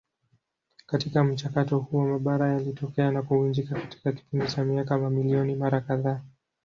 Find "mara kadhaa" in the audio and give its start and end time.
5.55-6.21